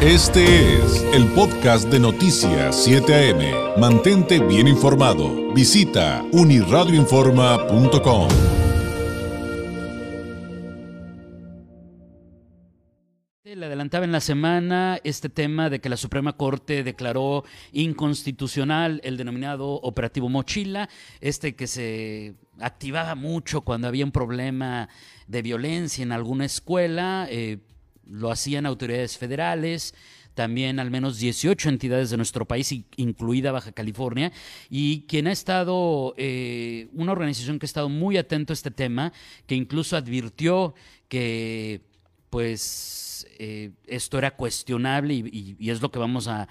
Este 0.00 0.76
es 0.76 1.02
el 1.12 1.26
podcast 1.32 1.88
de 1.88 1.98
Noticias 1.98 2.84
7 2.84 3.32
AM. 3.32 3.80
Mantente 3.80 4.38
bien 4.38 4.68
informado. 4.68 5.52
Visita 5.52 6.24
uniradioinforma.com. 6.30 8.28
Le 13.42 13.66
adelantaba 13.66 14.04
en 14.04 14.12
la 14.12 14.20
semana 14.20 15.00
este 15.02 15.28
tema 15.28 15.68
de 15.68 15.80
que 15.80 15.88
la 15.88 15.96
Suprema 15.96 16.36
Corte 16.36 16.84
declaró 16.84 17.42
inconstitucional 17.72 19.00
el 19.02 19.16
denominado 19.16 19.68
operativo 19.68 20.28
Mochila, 20.28 20.88
este 21.20 21.56
que 21.56 21.66
se 21.66 22.36
activaba 22.60 23.16
mucho 23.16 23.62
cuando 23.62 23.88
había 23.88 24.04
un 24.04 24.12
problema 24.12 24.88
de 25.26 25.42
violencia 25.42 26.04
en 26.04 26.12
alguna 26.12 26.44
escuela. 26.44 27.26
Eh, 27.28 27.58
lo 28.08 28.30
hacían 28.30 28.66
autoridades 28.66 29.18
federales, 29.18 29.94
también 30.34 30.78
al 30.78 30.90
menos 30.90 31.18
18 31.18 31.68
entidades 31.68 32.10
de 32.10 32.16
nuestro 32.16 32.44
país, 32.44 32.72
incluida 32.96 33.50
Baja 33.50 33.72
California, 33.72 34.32
y 34.70 35.00
quien 35.02 35.26
ha 35.26 35.32
estado, 35.32 36.14
eh, 36.16 36.88
una 36.92 37.12
organización 37.12 37.58
que 37.58 37.64
ha 37.64 37.66
estado 37.66 37.88
muy 37.88 38.16
atento 38.16 38.52
a 38.52 38.54
este 38.54 38.70
tema, 38.70 39.12
que 39.46 39.56
incluso 39.56 39.96
advirtió 39.96 40.74
que 41.08 41.80
pues 42.30 43.26
eh, 43.38 43.70
esto 43.86 44.18
era 44.18 44.32
cuestionable 44.32 45.14
y, 45.14 45.56
es 45.70 45.82
lo 45.82 45.90
que 45.90 45.98
vamos 45.98 46.28
a, 46.28 46.48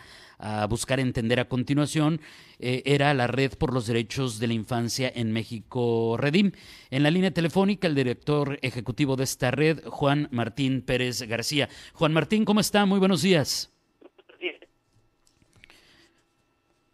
buscar 0.69 0.99
entender 0.99 1.39
a 1.39 1.49
continuación, 1.49 2.21
eh, 2.59 2.83
era 2.85 3.11
la 3.15 3.25
Red 3.25 3.53
por 3.57 3.73
los 3.73 3.87
Derechos 3.87 4.39
de 4.39 4.45
la 4.45 4.53
Infancia 4.53 5.11
en 5.15 5.31
México, 5.31 6.15
Redim. 6.15 6.51
En 6.91 7.01
la 7.01 7.09
línea 7.09 7.31
telefónica, 7.31 7.87
el 7.87 7.95
director 7.95 8.59
ejecutivo 8.61 9.15
de 9.15 9.23
esta 9.23 9.49
red, 9.49 9.83
Juan 9.85 10.27
Martín 10.31 10.83
Pérez 10.83 11.23
García. 11.23 11.69
Juan 11.93 12.13
Martín, 12.13 12.45
¿cómo 12.45 12.59
está? 12.59 12.85
Muy 12.85 12.99
buenos 12.99 13.23
días. 13.23 13.73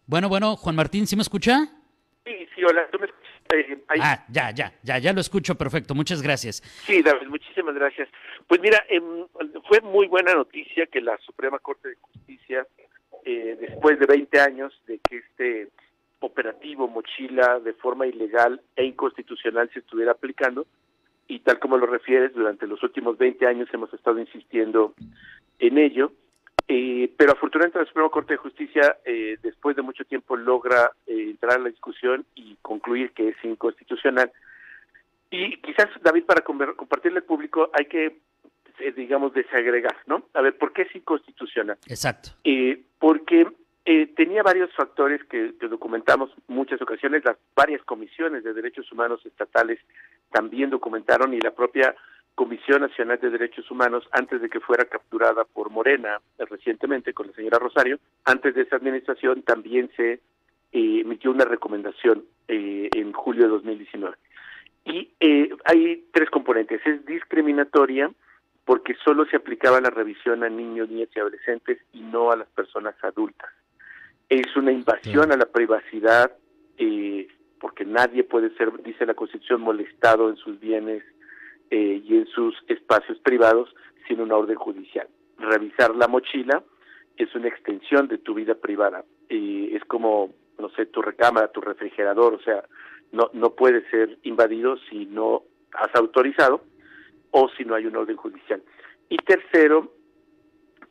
Bueno, 0.06 0.28
bueno, 0.28 0.56
Juan 0.56 0.76
Martín, 0.76 1.06
¿sí 1.06 1.16
me 1.16 1.22
escucha? 1.22 1.66
Sí, 2.24 2.32
sí, 2.54 2.62
hola, 2.64 2.86
¿tú 2.90 2.98
me 2.98 3.06
escuchas? 3.06 3.23
Eh, 3.54 3.78
ah, 4.00 4.24
ya, 4.28 4.50
ya, 4.50 4.72
ya, 4.82 4.98
ya 4.98 5.12
lo 5.12 5.20
escucho, 5.20 5.54
perfecto, 5.54 5.94
muchas 5.94 6.22
gracias. 6.22 6.62
Sí, 6.86 7.02
David, 7.02 7.28
muchísimas 7.28 7.74
gracias. 7.74 8.08
Pues 8.46 8.60
mira, 8.60 8.84
em, 8.88 9.26
fue 9.68 9.80
muy 9.80 10.06
buena 10.06 10.34
noticia 10.34 10.86
que 10.86 11.00
la 11.00 11.16
Suprema 11.18 11.58
Corte 11.58 11.90
de 11.90 11.96
Justicia, 11.96 12.66
eh, 13.24 13.56
después 13.60 13.98
de 13.98 14.06
20 14.06 14.40
años 14.40 14.72
de 14.86 14.98
que 14.98 15.18
este 15.18 15.68
operativo 16.20 16.88
mochila 16.88 17.60
de 17.60 17.74
forma 17.74 18.06
ilegal 18.06 18.60
e 18.76 18.84
inconstitucional 18.84 19.70
se 19.72 19.80
estuviera 19.80 20.12
aplicando, 20.12 20.66
y 21.28 21.40
tal 21.40 21.58
como 21.58 21.76
lo 21.76 21.86
refieres, 21.86 22.34
durante 22.34 22.66
los 22.66 22.82
últimos 22.82 23.16
20 23.16 23.46
años 23.46 23.68
hemos 23.72 23.92
estado 23.94 24.18
insistiendo 24.18 24.94
en 25.58 25.78
ello, 25.78 26.12
eh, 26.66 27.12
pero 27.16 27.32
afortunadamente 27.32 27.78
la 27.78 27.84
Suprema 27.84 28.08
Corte 28.08 28.34
de 28.34 28.38
Justicia, 28.38 28.96
eh, 29.04 29.36
después 29.42 29.76
de 29.76 29.82
mucho 29.82 30.04
tiempo, 30.04 30.36
logra 30.36 30.92
eh, 31.06 31.30
entrar 31.30 31.58
a 31.58 31.62
la 31.62 31.68
discusión 31.68 32.24
y 32.34 32.56
concluir 32.62 33.12
que 33.12 33.28
es 33.28 33.36
inconstitucional. 33.44 34.32
Y 35.30 35.58
quizás, 35.58 35.88
David, 36.02 36.24
para 36.24 36.42
compartirle 36.42 37.18
al 37.18 37.24
público, 37.24 37.70
hay 37.72 37.86
que, 37.86 38.18
digamos, 38.96 39.34
desagregar, 39.34 39.96
¿no? 40.06 40.24
A 40.32 40.40
ver, 40.40 40.56
¿por 40.56 40.72
qué 40.72 40.82
es 40.82 40.94
inconstitucional? 40.94 41.76
Exacto. 41.86 42.30
porque 42.98 43.46
tenía 44.16 44.42
varios 44.42 44.72
factores 44.74 45.22
que, 45.24 45.54
que, 45.60 45.68
documentamos 45.68 46.30
muchas 46.46 46.80
ocasiones, 46.80 47.24
las 47.24 47.36
varias 47.54 47.82
comisiones 47.82 48.42
de 48.42 48.54
derechos 48.54 48.90
humanos 48.90 49.26
estatales 49.26 49.78
también 50.30 50.70
documentaron 50.70 51.34
y 51.34 51.40
la 51.40 51.50
propia 51.50 51.94
Comisión 52.34 52.82
Nacional 52.82 53.18
de 53.20 53.30
Derechos 53.30 53.70
Humanos 53.70 54.04
antes 54.10 54.40
de 54.40 54.48
que 54.48 54.60
fuera 54.60 54.84
capturada 54.84 55.44
por 55.44 55.70
Morena 55.70 56.20
eh, 56.38 56.44
recientemente 56.44 57.12
con 57.12 57.28
la 57.28 57.32
señora 57.32 57.58
Rosario. 57.58 57.98
Antes 58.24 58.54
de 58.54 58.62
esa 58.62 58.76
administración 58.76 59.42
también 59.42 59.90
se 59.96 60.12
eh, 60.14 60.20
emitió 60.72 61.30
una 61.30 61.44
recomendación 61.44 62.24
eh, 62.48 62.90
en 62.94 63.12
julio 63.12 63.44
de 63.44 63.48
2019. 63.50 64.16
Y 64.86 65.10
hay 65.64 66.04
tres 66.12 66.28
componentes. 66.28 66.80
Es 66.84 67.06
discriminatoria 67.06 68.10
porque 68.66 68.94
solo 69.02 69.24
se 69.26 69.36
aplicaba 69.36 69.80
la 69.80 69.88
revisión 69.88 70.44
a 70.44 70.50
niños, 70.50 70.90
niñas 70.90 71.08
y 71.14 71.20
adolescentes 71.20 71.78
y 71.92 72.00
no 72.00 72.30
a 72.30 72.36
las 72.36 72.48
personas 72.48 72.94
adultas. 73.02 73.48
Es 74.28 74.54
una 74.56 74.72
invasión 74.72 75.32
a 75.32 75.36
la 75.36 75.46
privacidad 75.46 76.32
porque 77.60 77.86
nadie 77.86 78.24
puede 78.24 78.54
ser, 78.56 78.82
dice 78.82 79.06
la 79.06 79.14
Constitución, 79.14 79.62
molestado 79.62 80.28
en 80.28 80.36
sus 80.36 80.60
bienes 80.60 81.02
eh, 81.74 82.00
y 82.04 82.18
en 82.18 82.26
sus 82.28 82.54
espacios 82.68 83.18
privados 83.18 83.74
sin 84.06 84.20
una 84.20 84.36
orden 84.36 84.54
judicial. 84.54 85.08
Revisar 85.38 85.92
la 85.96 86.06
mochila 86.06 86.62
es 87.16 87.34
una 87.34 87.48
extensión 87.48 88.06
de 88.06 88.18
tu 88.18 88.32
vida 88.32 88.54
privada. 88.54 89.04
y 89.28 89.74
es 89.74 89.84
como, 89.86 90.32
no 90.56 90.68
sé, 90.68 90.86
tu 90.86 91.02
recámara, 91.02 91.50
tu 91.50 91.60
refrigerador, 91.60 92.34
o 92.34 92.40
sea, 92.42 92.62
no, 93.10 93.28
no 93.32 93.56
puede 93.56 93.90
ser 93.90 94.18
invadido 94.22 94.76
si 94.88 95.06
no 95.06 95.42
has 95.72 95.92
autorizado 95.96 96.62
o 97.32 97.48
si 97.56 97.64
no 97.64 97.74
hay 97.74 97.86
una 97.86 97.98
orden 97.98 98.18
judicial. 98.18 98.62
Y 99.08 99.16
tercero, 99.16 99.94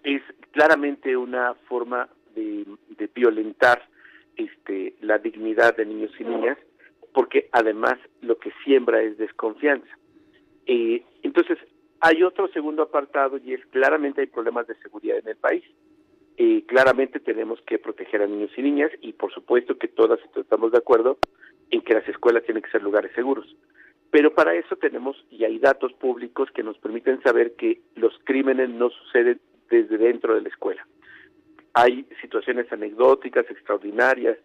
es 0.03 0.21
claramente 0.51 1.15
una 1.15 1.53
forma 1.69 2.09
de, 2.35 2.65
de 2.97 3.09
violentar 3.15 3.88
este, 4.35 4.95
la 5.00 5.17
dignidad 5.17 5.77
de 5.77 5.85
niños 5.85 6.11
y 6.19 6.25
niñas, 6.25 6.57
porque 7.13 7.47
además 7.53 7.95
lo 8.19 8.38
que 8.38 8.51
siembra 8.65 9.01
es 9.01 9.17
desconfianza. 9.17 9.88
Eh, 10.66 11.03
entonces, 11.22 11.57
hay 12.00 12.22
otro 12.22 12.50
segundo 12.50 12.84
apartado 12.84 13.38
y 13.38 13.53
es 13.53 13.66
claramente 13.68 14.22
hay 14.22 14.28
problemas 14.28 14.68
de 14.68 14.75
seguridad 14.75 15.18
en 15.19 15.28
el 15.29 15.38
país. 15.38 15.63
Eh, 16.35 16.63
claramente 16.66 17.19
tenemos 17.19 17.62
que 17.62 17.79
proteger 17.79 18.22
a 18.22 18.28
niños 18.28 18.51
y 18.57 18.62
niñas 18.62 18.91
y 19.01 19.13
por 19.13 19.31
supuesto 19.31 19.78
que 19.78 19.88
todas 19.88 20.19
estamos 20.35 20.72
de 20.72 20.79
acuerdo 20.79 21.18
en 21.69 21.81
que 21.81 21.94
las 21.94 22.07
escuelas 22.09 22.44
tienen 22.44 22.63
que 22.63 22.72
ser 22.72 22.84
lugares 22.84 23.12
seguros. 23.13 23.56
Pero 24.12 24.34
para 24.34 24.53
eso 24.53 24.75
tenemos 24.75 25.16
y 25.31 25.46
hay 25.46 25.59
datos 25.59 25.94
públicos 25.94 26.50
que 26.53 26.62
nos 26.62 26.78
permiten 26.78 27.22
saber 27.24 27.56
que 27.56 27.81
los 27.95 28.13
crímenes 28.25 28.69
no 28.69 28.90
suceden 28.90 29.40
desde 29.69 29.97
dentro 29.97 30.35
de 30.35 30.41
la 30.41 30.50
escuela. 30.50 30.85
Hay 31.74 32.06
situaciones 32.22 32.72
anecdóticas, 32.72 33.50
extraordinarias. 33.50 34.38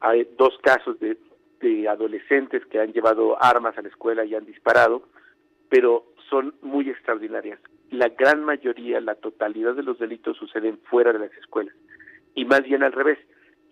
Hay 0.00 0.26
dos 0.38 0.58
casos 0.62 0.96
de 0.98 1.88
adolescentes 1.88 2.64
que 2.66 2.80
han 2.80 2.92
llevado 2.92 3.36
armas 3.40 3.76
a 3.78 3.82
la 3.82 3.88
escuela 3.88 4.24
y 4.24 4.34
han 4.34 4.44
disparado 4.46 5.02
pero 5.72 6.04
son 6.28 6.54
muy 6.60 6.90
extraordinarias. 6.90 7.58
La 7.90 8.10
gran 8.10 8.44
mayoría, 8.44 9.00
la 9.00 9.14
totalidad 9.14 9.74
de 9.74 9.82
los 9.82 9.98
delitos 9.98 10.36
suceden 10.36 10.78
fuera 10.90 11.14
de 11.14 11.20
las 11.20 11.32
escuelas. 11.38 11.74
Y 12.34 12.44
más 12.44 12.62
bien 12.62 12.82
al 12.82 12.92
revés, 12.92 13.18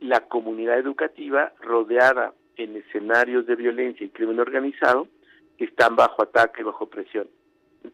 la 0.00 0.21
comunidad 0.21 0.78
educativa 0.78 1.53
rodeada 1.61 2.33
en 2.56 2.75
escenarios 2.75 3.44
de 3.44 3.55
violencia 3.55 4.06
y 4.06 4.09
crimen 4.09 4.41
organizado 4.41 5.09
están 5.59 5.94
bajo 5.94 6.22
ataque, 6.22 6.62
bajo 6.62 6.88
presión. 6.88 7.28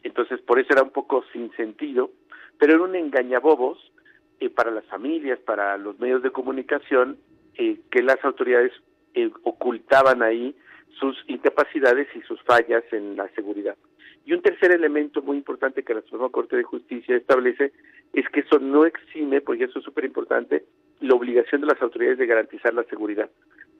Entonces, 0.04 0.40
por 0.40 0.60
eso 0.60 0.68
era 0.70 0.84
un 0.84 0.90
poco 0.90 1.24
sin 1.32 1.50
sentido, 1.56 2.12
pero 2.58 2.74
era 2.74 2.84
un 2.84 2.94
engañabobos 2.94 3.90
eh, 4.38 4.50
para 4.50 4.70
las 4.70 4.84
familias, 4.84 5.40
para 5.40 5.76
los 5.78 5.98
medios 5.98 6.22
de 6.22 6.30
comunicación, 6.30 7.18
eh, 7.56 7.80
que 7.90 8.04
las 8.04 8.24
autoridades 8.24 8.70
eh, 9.14 9.32
ocultaban 9.42 10.22
ahí 10.22 10.54
sus 10.98 11.16
incapacidades 11.26 12.08
y 12.14 12.20
sus 12.22 12.40
fallas 12.42 12.84
en 12.92 13.16
la 13.16 13.28
seguridad. 13.34 13.76
Y 14.24 14.32
un 14.32 14.42
tercer 14.42 14.72
elemento 14.72 15.22
muy 15.22 15.36
importante 15.36 15.84
que 15.84 15.94
la 15.94 16.02
Suprema 16.02 16.30
Corte 16.30 16.56
de 16.56 16.64
Justicia 16.64 17.16
establece 17.16 17.72
es 18.12 18.28
que 18.30 18.40
eso 18.40 18.58
no 18.58 18.84
exime, 18.84 19.40
porque 19.40 19.64
eso 19.64 19.78
es 19.78 19.84
súper 19.84 20.04
importante, 20.04 20.64
la 21.00 21.14
obligación 21.14 21.60
de 21.60 21.68
las 21.68 21.80
autoridades 21.80 22.18
de 22.18 22.26
garantizar 22.26 22.74
la 22.74 22.82
seguridad. 22.84 23.30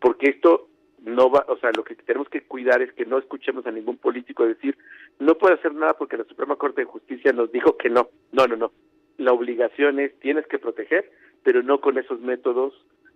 Porque 0.01 0.29
esto 0.29 0.69
no 1.05 1.31
va, 1.31 1.45
o 1.49 1.57
sea, 1.59 1.71
lo 1.77 1.85
que 1.85 1.95
tenemos 1.95 2.29
que 2.29 2.43
cuidar 2.43 2.81
es 2.83 2.93
que 2.93 3.07
no 3.07 3.19
escuchemos 3.19 3.67
a 3.67 3.73
ningún 3.73 3.97
político 3.97 4.47
decir, 4.47 4.77
no 5.19 5.37
puede 5.37 5.55
hacer 5.55 5.75
nada 5.75 5.95
porque 5.95 6.17
la 6.17 6.25
Suprema 6.25 6.57
Corte 6.57 6.83
de 6.83 6.87
Justicia 6.87 7.33
nos 7.33 7.51
dijo 7.51 7.77
que 7.77 7.91
no. 7.91 8.09
No, 8.33 8.47
no, 8.47 8.57
no. 8.57 8.73
La 9.19 9.33
obligación 9.33 9.99
es, 9.99 10.17
tienes 10.21 10.47
que 10.47 10.59
proteger, 10.59 11.11
pero 11.43 11.63
no 11.63 11.81
con 11.81 11.99
esos 11.99 12.21
métodos 12.21 12.75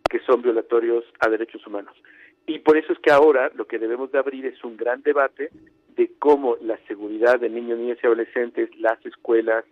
que 0.09 0.19
son 0.21 0.43
violatorios 0.43 1.05
a 1.21 1.29
derechos 1.29 1.65
humanos. 1.67 1.95
Y 2.51 2.59
por 2.59 2.77
eso 2.77 2.93
es 2.93 2.99
que 2.99 3.13
ahora 3.13 3.53
lo 3.55 3.69
que 3.69 3.79
debemos 3.79 4.11
de 4.11 4.19
abrir 4.19 4.45
es 4.45 4.65
un 4.65 4.77
gran 4.77 5.03
debate 5.03 5.51
de 5.95 6.11
cómo 6.19 6.57
la 6.61 6.77
seguridad 6.89 7.39
de 7.39 7.49
niños, 7.49 7.79
niñas 7.79 7.99
y 8.03 8.07
adolescentes, 8.09 8.69
las 8.81 8.99
escuelas, 9.07 9.65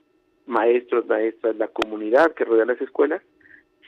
maestros, 0.46 1.04
maestras, 1.08 1.56
la 1.56 1.66
comunidad 1.66 2.34
que 2.34 2.44
rodea 2.44 2.66
las 2.66 2.80
escuelas, 2.80 3.20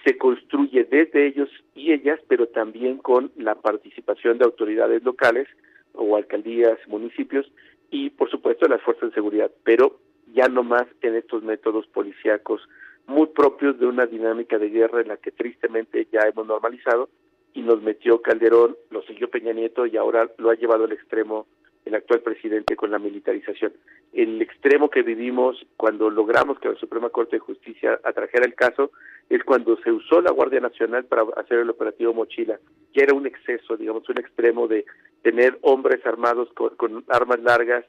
se 0.04 0.18
construye 0.18 0.82
desde 0.82 1.24
ellos 1.24 1.48
y 1.76 1.92
ellas, 1.92 2.18
pero 2.26 2.48
también 2.48 2.98
con 2.98 3.30
la 3.36 3.54
participación 3.54 4.38
de 4.38 4.44
autoridades 4.44 5.04
locales 5.04 5.46
o 5.92 6.16
alcaldías, 6.16 6.76
municipios 6.88 7.46
y, 7.92 8.10
por 8.10 8.28
supuesto, 8.28 8.66
las 8.66 8.82
fuerzas 8.82 9.10
de 9.10 9.14
seguridad, 9.14 9.52
pero 9.62 10.00
ya 10.34 10.48
no 10.48 10.64
más 10.64 10.86
en 11.02 11.14
estos 11.14 11.44
métodos 11.44 11.86
policíacos 11.86 12.68
muy 13.06 13.28
propios 13.28 13.78
de 13.78 13.86
una 13.86 14.06
dinámica 14.06 14.58
de 14.58 14.68
guerra 14.68 15.00
en 15.00 15.08
la 15.08 15.16
que 15.16 15.30
tristemente 15.30 16.08
ya 16.10 16.22
hemos 16.22 16.48
normalizado 16.48 17.08
y 17.54 17.62
nos 17.62 17.82
metió 17.82 18.22
Calderón, 18.22 18.76
lo 18.90 19.02
siguió 19.02 19.28
Peña 19.28 19.52
Nieto 19.52 19.86
y 19.86 19.96
ahora 19.96 20.30
lo 20.38 20.50
ha 20.50 20.54
llevado 20.54 20.84
al 20.84 20.92
extremo 20.92 21.46
el 21.84 21.94
actual 21.94 22.20
presidente 22.20 22.76
con 22.76 22.90
la 22.90 22.98
militarización. 22.98 23.72
El 24.12 24.40
extremo 24.42 24.90
que 24.90 25.02
vivimos 25.02 25.66
cuando 25.76 26.10
logramos 26.10 26.58
que 26.58 26.68
la 26.68 26.74
Suprema 26.76 27.10
Corte 27.10 27.36
de 27.36 27.40
Justicia 27.40 27.98
atrajera 28.04 28.44
el 28.44 28.54
caso 28.54 28.90
es 29.28 29.42
cuando 29.44 29.76
se 29.78 29.90
usó 29.90 30.20
la 30.20 30.32
Guardia 30.32 30.60
Nacional 30.60 31.04
para 31.04 31.22
hacer 31.36 31.58
el 31.58 31.70
operativo 31.70 32.12
Mochila, 32.12 32.58
que 32.92 33.02
era 33.02 33.14
un 33.14 33.26
exceso, 33.26 33.76
digamos, 33.76 34.08
un 34.08 34.18
extremo 34.18 34.68
de 34.68 34.84
tener 35.22 35.58
hombres 35.62 36.04
armados 36.04 36.48
con, 36.54 37.04
armas 37.08 37.40
largas, 37.40 37.84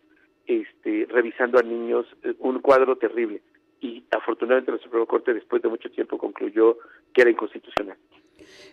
este, 0.46 1.08
revisando 1.10 1.60
a 1.60 1.64
niños, 1.64 2.06
eh, 2.24 2.34
un 2.40 2.60
cuadro 2.60 2.96
terrible. 2.98 3.42
Y 3.82 4.04
afortunadamente 4.12 4.72
la 4.72 4.78
Suprema 4.78 5.06
Corte 5.06 5.34
después 5.34 5.62
de 5.62 5.70
mucho 5.70 5.90
tiempo 5.90 6.18
concluyó 6.18 6.78
que 7.14 7.22
era 7.22 7.32
inconstitucional. 7.32 7.98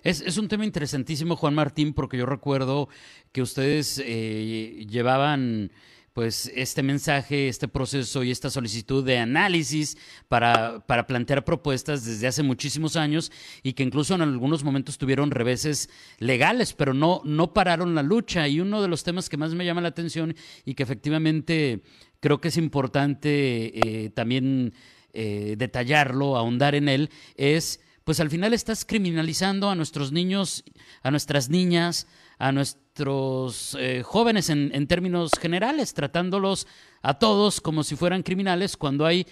Es, 0.03 0.38
un 0.38 0.49
tema 0.49 0.65
interesantísimo, 0.65 1.37
Juan 1.37 1.55
Martín, 1.55 1.93
porque 1.93 2.17
yo 2.17 2.26
recuerdo 2.26 2.88
que 3.32 3.43
ustedes 3.43 4.03
eh, 4.05 4.87
llevaban 4.88 5.70
pues 6.19 6.50
este 6.56 6.82
mensaje, 6.82 7.47
este 7.49 7.69
proceso 7.69 8.25
y 8.25 8.32
esta 8.32 8.50
solicitud 8.50 9.05
de 9.05 9.19
análisis 9.19 9.97
para, 10.26 10.81
para, 10.85 11.06
plantear 11.06 11.44
propuestas 11.44 12.05
desde 12.05 12.26
hace 12.26 12.43
muchísimos 12.43 12.97
años 12.97 13.31
y 13.62 13.75
que 13.75 13.85
incluso 13.85 14.17
en 14.17 14.23
algunos 14.23 14.65
momentos 14.65 14.99
tuvieron 14.99 15.31
reveses 15.31 15.88
legales, 16.19 16.73
pero 16.73 16.93
no, 16.93 17.21
no 17.25 17.53
pararon 17.55 17.94
la 17.94 18.03
lucha. 18.03 18.49
Y 18.49 18.61
uno 18.61 18.82
de 18.82 18.88
los 18.88 19.05
temas 19.05 19.29
que 19.29 19.37
más 19.37 19.55
me 19.55 19.64
llama 19.64 19.81
la 19.81 19.88
atención 19.91 20.35
y 20.64 20.75
que 20.75 20.82
efectivamente 20.82 21.82
creo 22.19 22.41
que 22.41 22.49
es 22.49 22.56
importante 22.56 23.79
eh, 23.79 24.11
también 24.11 24.75
eh, 25.12 25.55
detallarlo, 25.56 26.37
ahondar 26.37 26.75
en 26.75 26.88
él, 26.88 27.11
es 27.37 27.81
pues 28.08 28.20
al 28.20 28.31
final 28.31 28.55
estás 28.55 28.87
criminalizando 28.87 29.69
a 29.69 29.75
nuestros 29.75 30.12
niños, 30.12 30.64
a 31.02 31.10
nuestras 31.10 31.50
niñas, 31.50 32.06
a 32.38 32.52
nuestros 32.52 33.76
eh, 33.78 34.02
jóvenes 34.02 34.49
en, 34.49 34.70
en, 34.72 34.87
términos 34.87 35.32
generales, 35.38 35.93
tratándolos 35.93 36.66
a 37.02 37.19
todos 37.19 37.60
como 37.60 37.82
si 37.82 37.96
fueran 37.96 38.22
criminales 38.22 38.78
cuando 38.78 39.05
hay 39.05 39.26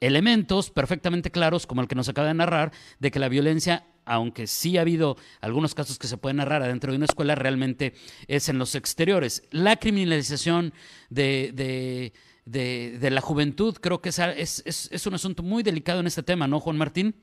elementos 0.00 0.70
perfectamente 0.70 1.30
claros, 1.30 1.66
como 1.66 1.82
el 1.82 1.88
que 1.88 1.94
nos 1.94 2.08
acaba 2.08 2.28
de 2.28 2.32
narrar, 2.32 2.72
de 3.00 3.10
que 3.10 3.18
la 3.18 3.28
violencia, 3.28 3.84
aunque 4.06 4.46
sí 4.46 4.78
ha 4.78 4.80
habido 4.80 5.18
algunos 5.42 5.74
casos 5.74 5.98
que 5.98 6.06
se 6.06 6.16
pueden 6.16 6.38
narrar 6.38 6.62
adentro 6.62 6.90
de 6.90 6.96
una 6.96 7.04
escuela, 7.04 7.34
realmente 7.34 7.92
es 8.28 8.48
en 8.48 8.56
los 8.56 8.74
exteriores. 8.74 9.42
La 9.50 9.76
criminalización 9.76 10.72
de, 11.10 11.52
de, 11.52 12.14
de, 12.46 12.98
de 12.98 13.10
la 13.10 13.20
juventud 13.20 13.76
creo 13.78 14.00
que 14.00 14.08
es, 14.08 14.18
es, 14.18 14.88
es 14.90 15.06
un 15.06 15.12
asunto 15.12 15.42
muy 15.42 15.62
delicado 15.62 16.00
en 16.00 16.06
este 16.06 16.22
tema, 16.22 16.48
¿no, 16.48 16.60
Juan 16.60 16.78
Martín? 16.78 17.14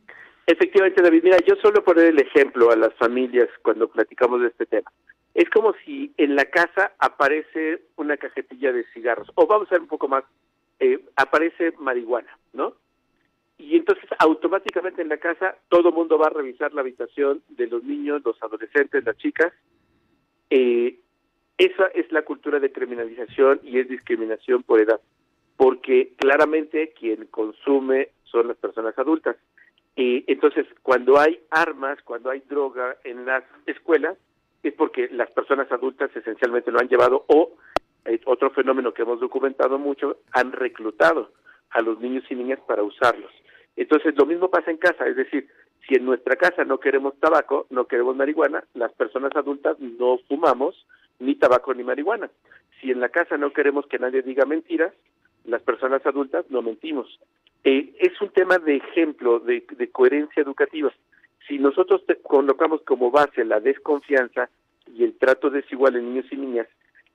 Efectivamente, 0.51 1.03
David. 1.03 1.23
Mira, 1.23 1.37
yo 1.45 1.55
solo 1.57 1.83
poner 1.83 2.07
el 2.07 2.19
ejemplo 2.19 2.71
a 2.71 2.75
las 2.75 2.91
familias 2.95 3.47
cuando 3.61 3.87
platicamos 3.87 4.41
de 4.41 4.47
este 4.47 4.65
tema. 4.65 4.91
Es 5.35 5.47
como 5.51 5.75
si 5.85 6.11
en 6.17 6.35
la 6.35 6.45
casa 6.45 6.93
aparece 6.97 7.83
una 7.97 8.17
cajetilla 8.17 8.71
de 8.71 8.83
cigarros, 8.85 9.29
o 9.35 9.45
vamos 9.45 9.67
a 9.67 9.75
ver 9.75 9.81
un 9.81 9.87
poco 9.87 10.07
más, 10.07 10.23
eh, 10.79 11.05
aparece 11.15 11.73
marihuana, 11.77 12.35
¿no? 12.53 12.73
Y 13.59 13.75
entonces 13.75 14.09
automáticamente 14.17 15.03
en 15.03 15.09
la 15.09 15.17
casa 15.17 15.55
todo 15.67 15.91
mundo 15.91 16.17
va 16.17 16.25
a 16.25 16.31
revisar 16.31 16.73
la 16.73 16.81
habitación 16.81 17.43
de 17.49 17.67
los 17.67 17.83
niños, 17.83 18.23
los 18.25 18.41
adolescentes, 18.41 19.05
las 19.05 19.17
chicas. 19.17 19.53
Eh, 20.49 20.97
esa 21.59 21.85
es 21.93 22.11
la 22.11 22.23
cultura 22.23 22.59
de 22.59 22.71
criminalización 22.71 23.59
y 23.61 23.77
es 23.77 23.87
discriminación 23.87 24.63
por 24.63 24.81
edad, 24.81 24.99
porque 25.57 26.13
claramente 26.17 26.91
quien 26.99 27.27
consume 27.27 28.09
son 28.23 28.47
las 28.47 28.57
personas 28.57 28.97
adultas 28.97 29.35
entonces, 30.27 30.65
cuando 30.81 31.19
hay 31.19 31.41
armas, 31.49 32.01
cuando 32.03 32.29
hay 32.29 32.39
droga 32.49 32.95
en 33.03 33.25
las 33.25 33.43
escuelas, 33.65 34.17
es 34.63 34.73
porque 34.73 35.09
las 35.11 35.29
personas 35.31 35.69
adultas 35.71 36.09
esencialmente 36.15 36.71
lo 36.71 36.79
han 36.79 36.87
llevado 36.87 37.25
o, 37.27 37.51
eh, 38.05 38.19
otro 38.25 38.49
fenómeno 38.51 38.93
que 38.93 39.01
hemos 39.01 39.19
documentado 39.19 39.77
mucho, 39.77 40.19
han 40.31 40.53
reclutado 40.53 41.31
a 41.71 41.81
los 41.81 41.99
niños 41.99 42.23
y 42.29 42.35
niñas 42.35 42.59
para 42.65 42.81
usarlos. 42.81 43.31
Entonces, 43.75 44.15
lo 44.17 44.25
mismo 44.25 44.49
pasa 44.49 44.71
en 44.71 44.77
casa, 44.77 45.05
es 45.05 45.17
decir, 45.17 45.49
si 45.85 45.95
en 45.95 46.05
nuestra 46.05 46.37
casa 46.37 46.63
no 46.63 46.79
queremos 46.79 47.19
tabaco, 47.19 47.67
no 47.69 47.85
queremos 47.85 48.15
marihuana, 48.15 48.63
las 48.75 48.93
personas 48.93 49.35
adultas 49.35 49.77
no 49.79 50.17
fumamos 50.29 50.85
ni 51.19 51.35
tabaco 51.35 51.73
ni 51.73 51.83
marihuana. 51.83 52.29
Si 52.79 52.89
en 52.89 53.01
la 53.01 53.09
casa 53.09 53.37
no 53.37 53.51
queremos 53.51 53.85
que 53.87 53.99
nadie 53.99 54.21
diga 54.21 54.45
mentiras, 54.45 54.93
las 55.43 55.61
personas 55.61 56.05
adultas 56.05 56.45
no 56.49 56.61
mentimos. 56.61 57.19
Eh, 57.63 57.93
es 57.99 58.19
un 58.21 58.29
tema 58.29 58.57
de 58.57 58.77
ejemplo, 58.77 59.39
de, 59.39 59.63
coherencia 59.91 60.41
educativa. 60.41 60.91
Si 61.47 61.57
nosotros 61.59 62.03
colocamos 62.23 62.81
como 62.83 63.11
base 63.11 63.43
la 63.43 63.59
desconfianza 63.59 64.49
y 64.93 65.03
el 65.03 65.17
trato 65.17 65.49
desigual 65.49 65.95
en 65.95 66.13
niños 66.13 66.31
y 66.31 66.37
niñas, 66.37 66.67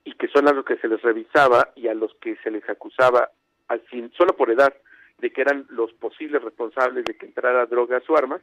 y 0.03 0.13
que 0.13 0.27
son 0.27 0.47
a 0.47 0.53
los 0.53 0.65
que 0.65 0.77
se 0.77 0.87
les 0.87 1.01
revisaba 1.01 1.71
y 1.75 1.87
a 1.87 1.95
los 1.95 2.13
que 2.15 2.35
se 2.43 2.51
les 2.51 2.67
acusaba 2.69 3.29
al 3.67 3.79
fin, 3.81 4.11
solo 4.15 4.35
por 4.35 4.51
edad, 4.51 4.73
de 5.17 5.31
que 5.31 5.41
eran 5.41 5.65
los 5.69 5.91
posibles 5.93 6.43
responsables 6.43 7.05
de 7.05 7.15
que 7.15 7.25
entrara 7.25 7.65
drogas 7.65 8.07
o 8.09 8.15
armas, 8.15 8.41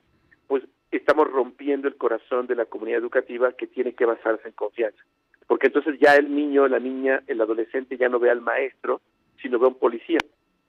pues 0.49 0.65
estamos 0.91 1.31
rompiendo 1.31 1.87
el 1.87 1.97
corazón 1.97 2.47
de 2.47 2.57
la 2.57 2.65
comunidad 2.65 2.99
educativa 2.99 3.53
que 3.53 3.69
tiene 3.69 3.95
que 3.95 4.07
basarse 4.07 4.49
en 4.49 4.55
confianza. 4.55 4.99
Porque 5.47 5.69
entonces 5.69 5.99
ya 6.01 6.17
el 6.17 6.35
niño, 6.35 6.67
la 6.67 6.81
niña, 6.81 7.23
el 7.29 7.41
adolescente 7.41 7.97
ya 7.97 8.09
no 8.09 8.19
ve 8.19 8.31
al 8.31 8.41
maestro, 8.41 9.01
sino 9.41 9.59
ve 9.59 9.67
a 9.67 9.69
un 9.69 9.79
policía 9.79 10.19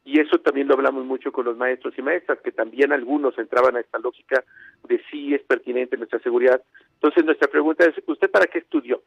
y 0.05 0.19
eso 0.19 0.39
también 0.39 0.67
lo 0.67 0.73
hablamos 0.73 1.05
mucho 1.05 1.31
con 1.31 1.45
los 1.45 1.55
maestros 1.55 1.93
y 1.97 2.01
maestras, 2.01 2.39
que 2.41 2.51
también 2.51 2.91
algunos 2.91 3.37
entraban 3.37 3.77
a 3.77 3.79
esta 3.79 3.99
lógica 3.99 4.43
de 4.87 5.01
si 5.09 5.33
es 5.33 5.41
pertinente 5.43 5.97
nuestra 5.97 6.19
seguridad. 6.19 6.61
Entonces 6.95 7.23
nuestra 7.23 7.47
pregunta 7.47 7.85
es, 7.85 7.95
¿usted 8.05 8.29
para 8.29 8.47
qué 8.47 8.59
estudió? 8.59 9.01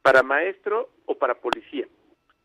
¿Para 0.00 0.22
maestro 0.22 0.88
o 1.04 1.16
para 1.16 1.34
policía? 1.34 1.86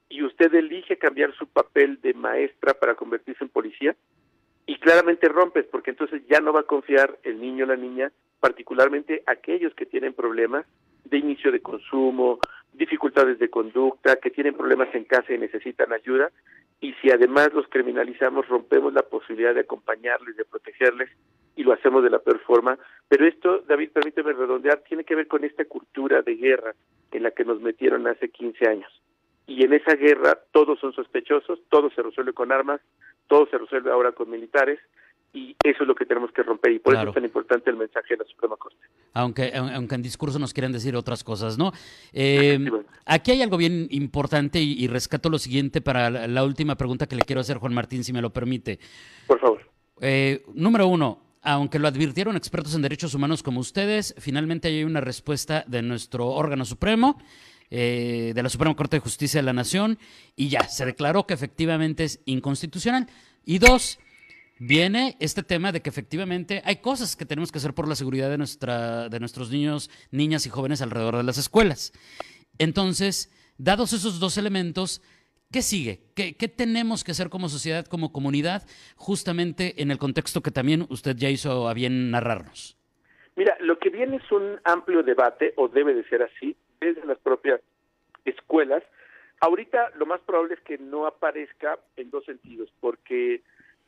¿Y 0.09 0.21
usted 0.23 0.53
elige 0.53 0.97
cambiar 0.97 1.33
su 1.35 1.47
papel 1.47 2.01
de 2.01 2.13
maestra 2.13 2.73
para 2.73 2.95
convertirse 2.95 3.44
en 3.44 3.50
policía? 3.50 3.95
Y 4.65 4.77
claramente 4.79 5.29
rompes, 5.29 5.65
porque 5.65 5.91
entonces 5.91 6.21
ya 6.29 6.39
no 6.39 6.51
va 6.51 6.61
a 6.61 6.63
confiar 6.63 7.17
el 7.23 7.39
niño 7.39 7.63
o 7.63 7.67
la 7.67 7.77
niña, 7.77 8.11
particularmente 8.39 9.23
aquellos 9.25 9.73
que 9.75 9.85
tienen 9.85 10.13
problemas 10.13 10.65
de 11.05 11.17
inicio 11.17 11.51
de 11.51 11.61
consumo, 11.61 12.39
dificultades 12.73 13.39
de 13.39 13.50
conducta, 13.50 14.17
que 14.17 14.29
tienen 14.29 14.55
problemas 14.55 14.94
en 14.94 15.05
casa 15.05 15.33
y 15.33 15.38
necesitan 15.38 15.94
ayuda, 15.94 16.31
y 16.83 16.94
si 17.01 17.09
además 17.09 17.53
los 17.53 17.65
criminalizamos, 17.69 18.45
rompemos 18.50 18.94
la 18.94 19.03
posibilidad 19.03 19.53
de 19.53 19.62
acompañarles, 19.62 20.35
de 20.35 20.44
protegerles, 20.44 21.09
y 21.56 21.63
lo 21.63 21.71
hacemos 21.71 22.03
de 22.03 22.09
la 22.09 22.19
peor 22.19 22.39
forma. 22.39 22.77
Pero 23.07 23.25
esto, 23.25 23.59
David, 23.59 23.91
permíteme 23.91 24.33
redondear, 24.33 24.80
tiene 24.80 25.06
que 25.06 25.15
ver 25.15 25.30
con 25.30 25.45
esta 25.45 25.63
cultura 25.63 26.21
de 26.24 26.35
guerra 26.35 26.75
en 27.13 27.24
la 27.24 27.31
que 27.31 27.45
nos 27.45 27.62
metieron 27.62 28.06
hace 28.06 28.27
15 28.27 28.68
años. 28.68 29.01
Y 29.47 29.63
en 29.63 29.71
esa 29.71 29.95
guerra 29.95 30.38
todos 30.51 30.77
son 30.81 30.91
sospechosos, 30.91 31.62
todo 31.69 31.89
se 31.91 32.01
resuelve 32.01 32.33
con 32.33 32.51
armas, 32.51 32.81
todo 33.27 33.47
se 33.47 33.57
resuelve 33.57 33.89
ahora 33.89 34.12
con 34.12 34.29
militares, 34.29 34.77
y 35.31 35.56
eso 35.63 35.83
es 35.83 35.88
lo 35.88 35.95
que 35.95 36.06
tenemos 36.06 36.33
que 36.33 36.44
romper 36.44 36.74
y 36.74 36.79
por 36.79 36.95
eso 36.95 37.07
es 37.07 37.13
tan 37.13 37.24
importante 37.24 37.69
el 37.69 37.77
mensaje 37.77 38.15
de 38.15 38.25
la 38.25 38.29
Suprema 38.29 38.58
Corte. 38.58 38.86
Aunque, 39.13 39.53
aunque 39.55 39.96
en 39.96 40.01
discurso 40.01 40.39
nos 40.39 40.53
quieran 40.53 40.72
decir 40.72 40.96
otras 40.96 41.24
cosas, 41.24 41.58
¿no? 41.58 41.72
Eh, 42.13 42.60
aquí 43.05 43.32
hay 43.32 43.43
algo 43.43 43.58
bien 43.58 43.88
importante 43.91 44.60
y, 44.60 44.88
rescato 44.88 45.29
lo 45.29 45.38
siguiente 45.38 45.82
para 45.82 46.10
la, 46.10 46.43
última 46.43 46.75
pregunta 46.75 47.05
que 47.05 47.15
le 47.15 47.22
quiero 47.22 47.41
hacer, 47.41 47.58
Juan 47.58 47.75
Martín, 47.75 48.03
si 48.03 48.12
me 48.12 48.22
lo 48.22 48.34
permite. 48.34 48.79
Por 49.27 49.39
favor. 49.39 49.62
Eh, 50.01 50.43
número 50.55 50.88
uno, 50.88 51.20
aunque 51.43 51.77
lo 51.77 51.88
advirtieron 51.88 52.36
expertos 52.36 52.74
en 52.74 52.82
derechos 52.82 53.13
humanos 53.13 53.43
como 53.43 53.60
ustedes, 53.60 54.15
finalmente 54.17 54.70
hay 54.70 54.84
una 54.84 55.01
respuesta 55.01 55.63
de 55.67 55.84
nuestro 55.84 56.29
órgano 56.29 56.65
supremo. 56.65 57.17
Eh, 57.75 58.34
de 58.36 58.43
la 58.43 58.50
Suprema 58.50 58.75
Corte 58.75 58.98
de 58.98 59.00
Justicia 59.00 59.39
de 59.39 59.46
la 59.48 59.53
Nación 59.53 59.98
y 60.36 60.50
ya, 60.50 60.67
se 60.67 60.86
declaró 60.86 61.25
que 61.25 61.34
efectivamente 61.34 62.03
es 62.03 62.20
inconstitucional. 62.25 63.08
Y 63.46 63.58
dos, 63.58 63.98
viene 64.65 65.17
este 65.20 65.43
tema 65.43 65.72
de 65.74 65.82
que 65.82 65.89
efectivamente 65.89 66.62
hay 66.63 66.77
cosas 66.77 67.17
que 67.17 67.25
tenemos 67.25 67.51
que 67.51 67.58
hacer 67.58 67.74
por 67.74 67.88
la 67.88 67.96
seguridad 67.96 68.29
de, 68.29 68.38
nuestra, 68.38 69.10
de 69.10 69.20
nuestros 69.20 69.51
niños, 69.51 69.89
niñas 70.12 70.46
y 70.46 70.50
jóvenes 70.50 70.82
alrededor 70.82 71.17
de 71.17 71.24
las 71.24 71.38
escuelas. 71.38 71.91
Entonces, 72.60 73.29
dados 73.58 73.91
esos 73.91 74.22
dos 74.22 74.38
elementos, 74.38 75.01
¿qué 75.51 75.62
sigue? 75.62 76.00
¿Qué, 76.15 76.38
¿Qué, 76.38 76.48
tenemos 76.48 77.03
que 77.03 77.12
hacer 77.12 77.29
como 77.29 77.50
sociedad, 77.50 77.86
como 77.86 78.13
comunidad, 78.13 78.63
justamente 78.96 79.82
en 79.82 79.91
el 79.91 79.98
contexto 79.98 80.41
que 80.41 80.51
también 80.51 80.86
usted 80.89 81.15
ya 81.17 81.29
hizo 81.29 81.67
a 81.67 81.74
bien 81.74 82.10
narrarnos? 82.12 82.77
Mira, 83.36 83.58
lo 83.60 83.79
que 83.79 83.89
viene 83.89 84.17
es 84.17 84.32
un 84.32 84.62
amplio 84.63 85.03
debate, 85.03 85.53
o 85.58 85.67
debe 85.67 85.93
de 85.93 86.08
ser 86.08 86.24
así, 86.24 86.55
desde 86.79 87.05
las 87.05 87.17
propias 87.17 87.60
escuelas. 88.24 88.84
Ahorita 89.41 89.91
lo 89.98 90.05
más 90.05 90.22
probable 90.22 90.53
es 90.53 90.62
que 90.62 90.77
no 90.77 91.05
aparezca 91.05 91.79
en 91.98 92.12
dos 92.12 92.24
sentidos, 92.24 92.70
porque 92.79 93.41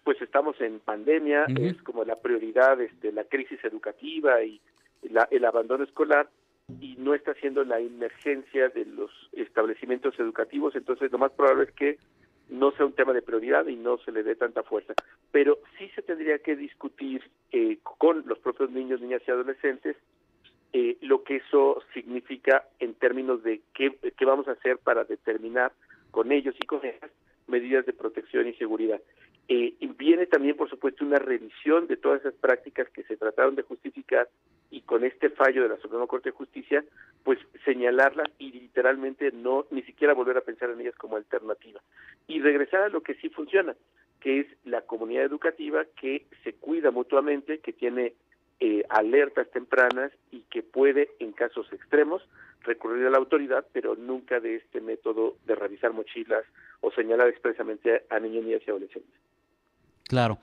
pues 0.05 0.21
estamos 0.21 0.61
en 0.61 0.79
pandemia, 0.79 1.45
es 1.59 1.81
como 1.81 2.05
la 2.05 2.15
prioridad 2.15 2.79
este, 2.79 3.11
la 3.11 3.23
crisis 3.23 3.61
educativa 3.65 4.41
y 4.43 4.61
el 5.31 5.45
abandono 5.45 5.83
escolar 5.83 6.29
y 6.79 6.95
no 6.97 7.13
está 7.15 7.33
siendo 7.33 7.63
la 7.63 7.79
emergencia 7.79 8.69
de 8.69 8.85
los 8.85 9.11
establecimientos 9.33 10.17
educativos, 10.19 10.75
entonces 10.75 11.11
lo 11.11 11.17
más 11.17 11.31
probable 11.31 11.63
es 11.65 11.71
que 11.71 11.97
no 12.49 12.71
sea 12.73 12.85
un 12.85 12.93
tema 12.93 13.13
de 13.13 13.23
prioridad 13.23 13.65
y 13.65 13.75
no 13.75 13.97
se 13.97 14.11
le 14.11 14.21
dé 14.21 14.35
tanta 14.35 14.61
fuerza. 14.61 14.93
Pero 15.31 15.57
sí 15.79 15.89
se 15.95 16.03
tendría 16.03 16.37
que 16.37 16.55
discutir 16.55 17.23
eh, 17.51 17.79
con 17.81 18.23
los 18.27 18.37
propios 18.37 18.69
niños, 18.69 19.01
niñas 19.01 19.23
y 19.27 19.31
adolescentes 19.31 19.97
eh, 20.77 20.97
lo 21.01 21.23
que 21.23 21.37
eso 21.37 21.81
significa 21.93 22.67
en 22.79 22.95
términos 22.95 23.41
de 23.43 23.61
qué, 23.73 23.97
qué 24.17 24.25
vamos 24.25 24.47
a 24.49 24.51
hacer 24.51 24.77
para 24.77 25.05
determinar 25.05 25.71
con 26.11 26.31
ellos 26.31 26.53
y 26.59 26.65
con 26.65 26.85
ellas 26.85 27.09
medidas 27.47 27.85
de 27.85 27.93
protección 27.93 28.47
y 28.47 28.53
seguridad. 28.53 29.01
Eh, 29.47 29.75
supuesto, 30.85 31.05
una 31.05 31.17
revisión 31.19 31.87
de 31.87 31.97
todas 31.97 32.21
esas 32.21 32.35
prácticas 32.35 32.87
que 32.89 33.03
se 33.03 33.17
trataron 33.17 33.55
de 33.55 33.63
justificar 33.63 34.29
y 34.69 34.81
con 34.81 35.03
este 35.03 35.29
fallo 35.29 35.63
de 35.63 35.69
la 35.69 35.77
Suprema 35.77 36.05
Corte 36.05 36.29
de 36.29 36.35
Justicia, 36.35 36.83
pues 37.23 37.39
señalarlas 37.63 38.27
y 38.37 38.51
literalmente 38.51 39.31
no 39.31 39.65
ni 39.71 39.81
siquiera 39.81 40.13
volver 40.13 40.37
a 40.37 40.41
pensar 40.41 40.69
en 40.69 40.81
ellas 40.81 40.95
como 40.95 41.15
alternativa 41.15 41.81
y 42.27 42.39
regresar 42.39 42.83
a 42.83 42.89
lo 42.89 43.01
que 43.01 43.15
sí 43.15 43.29
funciona, 43.29 43.75
que 44.19 44.41
es 44.41 44.47
la 44.63 44.81
comunidad 44.81 45.23
educativa 45.23 45.85
que 45.99 46.27
se 46.43 46.53
cuida 46.53 46.91
mutuamente, 46.91 47.59
que 47.59 47.73
tiene 47.73 48.13
eh, 48.59 48.83
alertas 48.89 49.49
tempranas 49.49 50.11
y 50.31 50.41
que 50.51 50.61
puede, 50.61 51.09
en 51.19 51.31
casos 51.31 51.71
extremos, 51.73 52.21
recurrir 52.61 53.07
a 53.07 53.09
la 53.09 53.17
autoridad, 53.17 53.65
pero 53.73 53.95
nunca 53.95 54.39
de 54.39 54.57
este 54.57 54.81
método 54.81 55.35
de 55.45 55.55
revisar 55.55 55.93
mochilas 55.93 56.45
o 56.81 56.91
señalar 56.91 57.29
expresamente 57.29 58.03
a 58.09 58.19
niños, 58.19 58.45
niñas 58.45 58.61
y 58.67 58.69
adolescentes. 58.69 59.24
Claro. 60.07 60.39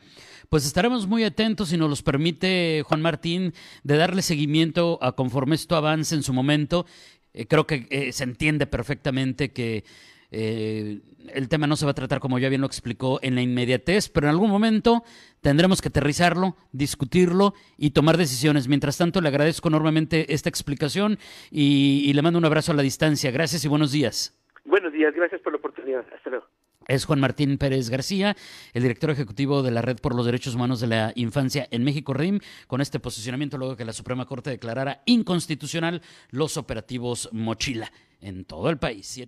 Pues 0.49 0.66
estaremos 0.66 1.07
muy 1.07 1.25
atentos, 1.25 1.71
si 1.71 1.78
nos 1.78 1.88
los 1.88 2.02
permite 2.02 2.83
Juan 2.87 3.00
Martín, 3.00 3.54
de 3.85 3.97
darle 3.97 4.21
seguimiento 4.21 4.99
a 5.00 5.12
conforme 5.12 5.54
esto 5.54 5.76
avance 5.76 6.14
en 6.14 6.23
su 6.23 6.35
momento. 6.35 6.85
Eh, 7.33 7.47
creo 7.47 7.66
que 7.66 7.87
eh, 7.90 8.12
se 8.12 8.25
entiende 8.25 8.66
perfectamente 8.66 9.52
que 9.52 9.85
eh, 10.31 11.00
el 11.33 11.49
tema 11.49 11.66
no 11.66 11.76
se 11.76 11.87
va 11.87 11.92
a 11.92 11.95
tratar, 11.95 12.21
como 12.21 12.38
ya 12.38 12.50
bien 12.50 12.61
lo 12.61 12.66
explicó, 12.66 13.19
en 13.23 13.35
la 13.35 13.40
inmediatez, 13.40 14.11
pero 14.11 14.26
en 14.26 14.33
algún 14.33 14.50
momento 14.50 15.04
tendremos 15.40 15.81
que 15.81 15.88
aterrizarlo, 15.88 16.57
discutirlo 16.73 17.54
y 17.78 17.90
tomar 17.90 18.19
decisiones. 18.19 18.69
Mientras 18.69 18.99
tanto, 18.99 19.21
le 19.21 19.28
agradezco 19.28 19.69
enormemente 19.69 20.35
esta 20.35 20.49
explicación 20.49 21.19
y, 21.50 22.02
y 22.04 22.12
le 22.12 22.23
mando 22.23 22.38
un 22.38 22.45
abrazo 22.45 22.73
a 22.73 22.75
la 22.75 22.83
distancia. 22.83 23.31
Gracias 23.31 23.64
y 23.64 23.69
buenos 23.69 23.92
días. 23.92 24.38
Buenos 24.64 24.92
días, 24.92 25.14
gracias 25.14 25.40
por 25.40 25.52
la 25.52 25.59
oportunidad. 25.59 26.04
Hasta 26.14 26.31
luego. 26.31 26.47
Es 26.89 27.05
Juan 27.05 27.21
Martín 27.21 27.59
Pérez 27.59 27.91
García, 27.91 28.37
el 28.73 28.83
director 28.83 29.11
ejecutivo 29.11 29.62
de 29.62 29.71
la 29.71 29.83
Red 29.83 29.99
por 29.99 30.15
los 30.15 30.27
Derechos 30.27 30.55
Humanos 30.55 30.81
de 30.81 30.87
la 30.87 31.12
Infancia 31.15 31.69
en 31.71 31.85
México, 31.85 32.15
RIM, 32.15 32.41
con 32.67 32.81
este 32.81 33.01
posicionamiento 33.01 33.59
luego 33.59 33.77
que 33.77 33.85
la 33.85 33.93
Suprema 33.93 34.27
Corte 34.27 34.51
declarara 34.51 35.03
inconstitucional 35.07 36.03
los 36.31 36.57
operativos 36.57 37.29
Mochila 37.33 37.93
en 38.21 38.45
todo 38.45 38.71
el 38.71 38.79
país. 38.79 39.21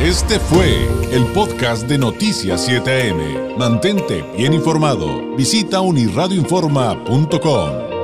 Este 0.00 0.38
fue 0.38 0.86
el 1.10 1.24
podcast 1.32 1.88
de 1.88 1.96
Noticias 1.96 2.68
7am. 2.68 3.56
Mantente 3.56 4.22
bien 4.36 4.52
informado. 4.52 5.34
Visita 5.36 5.80
unirradioinforma.com. 5.80 7.95